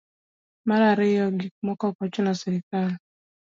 mar 0.67 0.81
ariyo 0.91 1.25
gik 1.39 1.53
moko 1.65 1.83
ok 1.89 1.97
ochuno 2.05 2.31
srikal 2.39 2.89